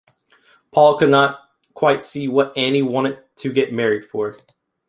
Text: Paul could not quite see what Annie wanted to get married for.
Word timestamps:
Paul 0.71 0.97
could 0.97 1.09
not 1.11 1.41
quite 1.75 2.01
see 2.01 2.27
what 2.27 2.57
Annie 2.57 2.81
wanted 2.81 3.19
to 3.35 3.53
get 3.53 3.71
married 3.71 4.03
for. 4.09 4.35